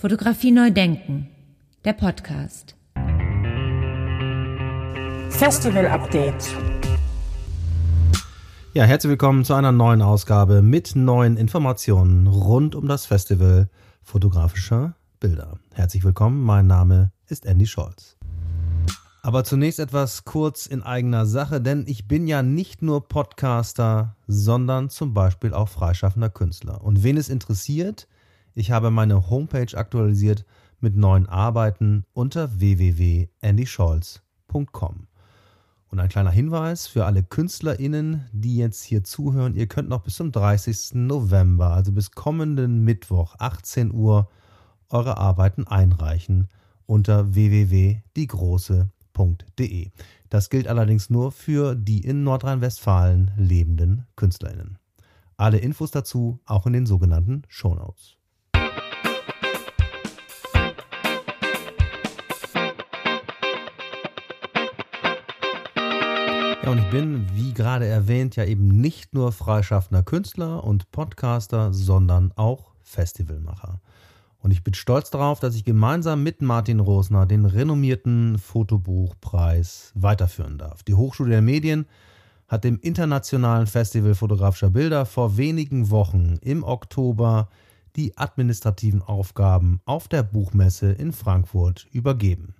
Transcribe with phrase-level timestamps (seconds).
[0.00, 1.28] Fotografie neu denken,
[1.84, 2.74] der Podcast.
[5.28, 6.56] Festival Update.
[8.72, 13.68] Ja, herzlich willkommen zu einer neuen Ausgabe mit neuen Informationen rund um das Festival
[14.02, 15.58] fotografischer Bilder.
[15.74, 18.16] Herzlich willkommen, mein Name ist Andy Scholz.
[19.20, 24.88] Aber zunächst etwas kurz in eigener Sache, denn ich bin ja nicht nur Podcaster, sondern
[24.88, 26.82] zum Beispiel auch freischaffender Künstler.
[26.82, 28.08] Und wen es interessiert,
[28.60, 30.44] ich habe meine Homepage aktualisiert
[30.80, 35.06] mit neuen Arbeiten unter www.andyscholz.com.
[35.88, 40.16] Und ein kleiner Hinweis für alle KünstlerInnen, die jetzt hier zuhören, ihr könnt noch bis
[40.16, 40.90] zum 30.
[40.92, 44.28] November, also bis kommenden Mittwoch, 18 Uhr,
[44.90, 46.48] eure Arbeiten einreichen
[46.84, 49.90] unter www.diegroße.de.
[50.28, 54.76] Das gilt allerdings nur für die in Nordrhein-Westfalen lebenden KünstlerInnen.
[55.38, 58.19] Alle Infos dazu auch in den sogenannten Shownotes.
[66.62, 71.72] Ja, und ich bin, wie gerade erwähnt, ja eben nicht nur freischaffender Künstler und Podcaster,
[71.72, 73.80] sondern auch Festivalmacher.
[74.40, 80.58] Und ich bin stolz darauf, dass ich gemeinsam mit Martin Rosner den renommierten Fotobuchpreis weiterführen
[80.58, 80.82] darf.
[80.82, 81.86] Die Hochschule der Medien
[82.46, 87.48] hat dem Internationalen Festival fotografischer Bilder vor wenigen Wochen im Oktober
[87.96, 92.54] die administrativen Aufgaben auf der Buchmesse in Frankfurt übergeben.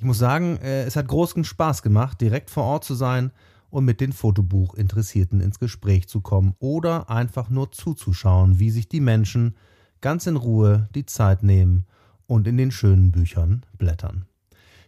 [0.00, 3.32] Ich muss sagen, äh, es hat großen Spaß gemacht, direkt vor Ort zu sein
[3.68, 9.02] und mit den Fotobuchinteressierten ins Gespräch zu kommen oder einfach nur zuzuschauen, wie sich die
[9.02, 9.56] Menschen
[10.00, 11.84] ganz in Ruhe die Zeit nehmen
[12.26, 14.24] und in den schönen Büchern blättern.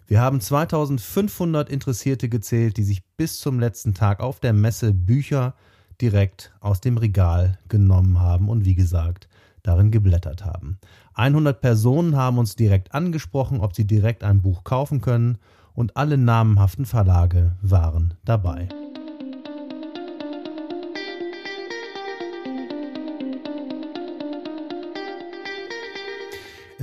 [0.07, 5.55] Wir haben 2500 Interessierte gezählt, die sich bis zum letzten Tag auf der Messe Bücher
[6.01, 9.29] direkt aus dem Regal genommen haben und wie gesagt
[9.63, 10.79] darin geblättert haben.
[11.15, 15.39] 100 Personen haben uns direkt angesprochen, ob sie direkt ein Buch kaufen können
[15.75, 18.69] und alle namhaften Verlage waren dabei.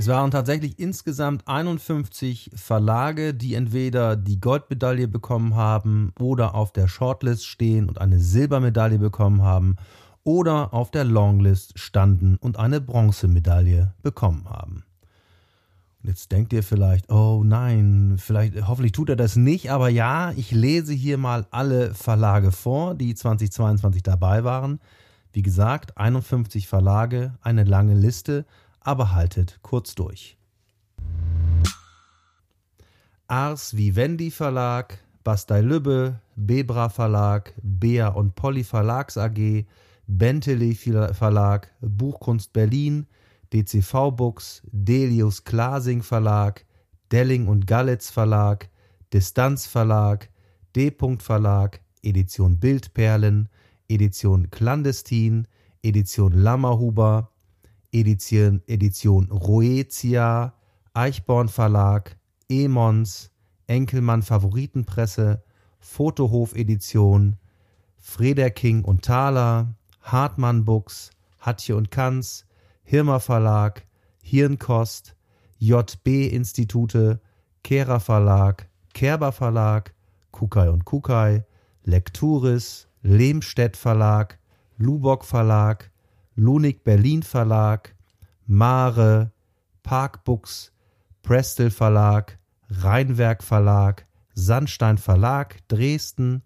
[0.00, 6.88] Es waren tatsächlich insgesamt 51 Verlage, die entweder die Goldmedaille bekommen haben oder auf der
[6.88, 9.76] Shortlist stehen und eine Silbermedaille bekommen haben
[10.24, 14.84] oder auf der Longlist standen und eine Bronzemedaille bekommen haben.
[16.02, 20.50] Jetzt denkt ihr vielleicht, oh nein, vielleicht, hoffentlich tut er das nicht, aber ja, ich
[20.50, 24.80] lese hier mal alle Verlage vor, die 2022 dabei waren.
[25.32, 28.46] Wie gesagt, 51 Verlage, eine lange Liste,
[28.80, 30.38] aber haltet kurz durch.
[33.28, 39.66] Ars Vivendi Verlag, Bastei Lübbe, Bebra Verlag, Bea und Polly Verlags AG,
[40.12, 43.06] Bentley Verlag, Buchkunst Berlin,
[43.52, 46.66] DCV Books, Delius Klasing Verlag,
[47.12, 48.68] Delling und Gallitz Verlag,
[49.12, 50.28] Distanz Verlag,
[50.74, 50.92] D.
[51.18, 53.48] Verlag, Edition Bildperlen,
[53.88, 55.46] Edition Clandestin,
[55.84, 57.30] Edition Lammerhuber,
[57.92, 60.54] Edition, Edition Roetia,
[60.92, 62.16] Eichborn Verlag,
[62.48, 63.30] Emons,
[63.68, 65.44] Enkelmann Favoritenpresse,
[65.78, 67.36] Fotohof Edition,
[67.96, 72.46] Frederking und Thaler, Hartmann Books, Hatje und Kanz,
[72.84, 73.86] Hirmer Verlag,
[74.22, 75.16] Hirnkost,
[75.58, 77.20] JB Institute,
[77.62, 79.94] Kehrer Verlag, Kerber Verlag,
[80.32, 81.44] Kukai und Kukai,
[81.84, 84.38] Lekturis, Lehmstedt Verlag,
[84.76, 85.90] Lubock Verlag,
[86.34, 87.94] Lunig Berlin Verlag,
[88.46, 89.32] Mare,
[89.82, 90.72] Parkbooks,
[91.22, 96.42] Prestel Verlag, Rheinwerk Verlag, Sandstein Verlag, Dresden,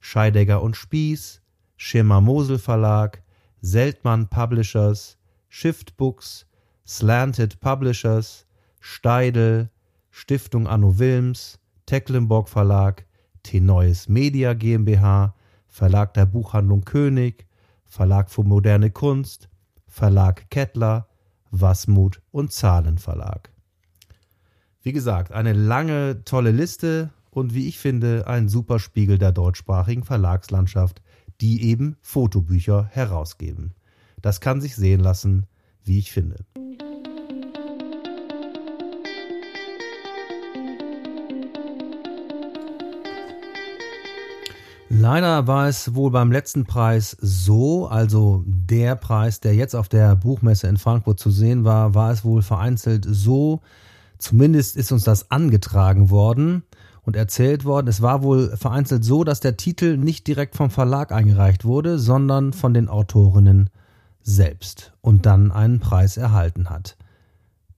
[0.00, 1.39] Scheidegger und Spieß,
[1.82, 3.22] Schirmer Mosel Verlag,
[3.62, 5.16] Seltmann Publishers,
[5.48, 6.44] Shift Books,
[6.86, 8.44] Slanted Publishers,
[8.80, 9.70] Steidel,
[10.10, 13.06] Stiftung Anno Wilms, Tecklenburg Verlag,
[13.44, 15.34] T-Neues Media GmbH,
[15.68, 17.46] Verlag der Buchhandlung König,
[17.86, 19.48] Verlag für moderne Kunst,
[19.88, 21.08] Verlag Kettler,
[21.50, 23.48] Wasmut und Zahlen Verlag.
[24.82, 30.04] Wie gesagt, eine lange, tolle Liste und wie ich finde, ein super Spiegel der deutschsprachigen
[30.04, 31.00] Verlagslandschaft,
[31.40, 33.74] die eben Fotobücher herausgeben.
[34.20, 35.46] Das kann sich sehen lassen,
[35.84, 36.44] wie ich finde.
[44.92, 50.16] Leider war es wohl beim letzten Preis so, also der Preis, der jetzt auf der
[50.16, 53.60] Buchmesse in Frankfurt zu sehen war, war es wohl vereinzelt so,
[54.18, 56.64] zumindest ist uns das angetragen worden,
[57.10, 57.88] und erzählt worden.
[57.88, 62.52] Es war wohl vereinzelt so, dass der Titel nicht direkt vom Verlag eingereicht wurde, sondern
[62.52, 63.68] von den Autorinnen
[64.22, 66.96] selbst und dann einen Preis erhalten hat.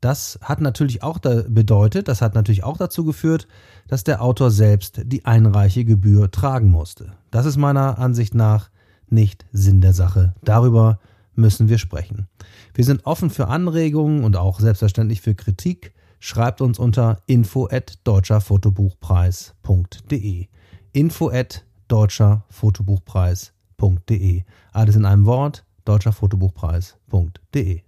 [0.02, 3.48] Das hat natürlich auch da bedeutet, das hat natürlich auch dazu geführt,
[3.88, 7.14] dass der Autor selbst die Einreichegebühr tragen musste.
[7.30, 8.68] Das ist meiner Ansicht nach
[9.08, 10.34] nicht Sinn der Sache.
[10.44, 10.98] Darüber
[11.34, 12.28] müssen wir sprechen.
[12.74, 15.94] Wir sind offen für Anregungen und auch selbstverständlich für Kritik.
[16.24, 20.46] Schreibt uns unter info at deutscherfotobuchpreis.de.
[20.92, 24.44] Info at deutscherfotobuchpreis.de.
[24.70, 27.80] Alles in einem Wort, deutscherfotobuchpreis.de.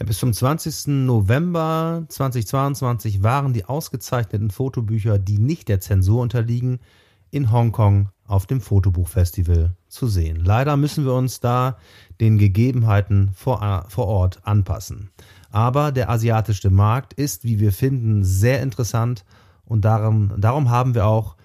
[0.00, 1.06] Ja, bis zum 20.
[1.06, 6.80] November 2022 waren die ausgezeichneten Fotobücher, die nicht der Zensur unterliegen,
[7.30, 10.44] in Hongkong auf dem Fotobuchfestival zu sehen.
[10.44, 11.76] Leider müssen wir uns da
[12.20, 15.10] den Gegebenheiten vor, vor Ort anpassen.
[15.50, 19.24] Aber der asiatische Markt ist, wie wir finden, sehr interessant
[19.64, 21.36] und darum, darum haben wir auch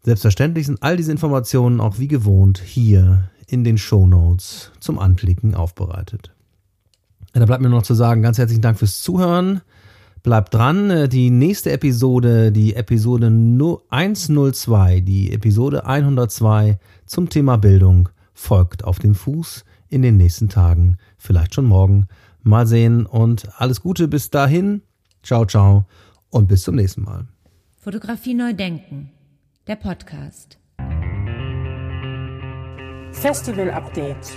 [0.00, 5.54] Selbstverständlich sind all diese Informationen auch wie gewohnt hier in den Show Notes zum Anklicken
[5.54, 6.34] aufbereitet.
[7.32, 9.62] Da bleibt mir noch zu sagen, ganz herzlichen Dank fürs Zuhören.
[10.22, 13.26] Bleibt dran, die nächste Episode, die Episode
[13.88, 20.96] 102, die Episode 102 zum Thema Bildung folgt auf dem Fuß in den nächsten Tagen,
[21.18, 22.06] vielleicht schon morgen.
[22.42, 24.82] Mal sehen und alles Gute bis dahin.
[25.22, 25.86] Ciao, ciao
[26.30, 27.26] und bis zum nächsten Mal.
[27.78, 29.10] Fotografie neu denken
[29.66, 30.58] der Podcast.
[33.12, 34.32] Festival Update